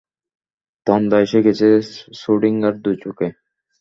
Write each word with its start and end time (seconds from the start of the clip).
তন্দ্রা 0.87 1.17
এসে 1.21 1.39
গেছে 1.45 1.67
শ্রোডিঙ্গারের 2.19 2.81
দুচোখে। 2.83 3.27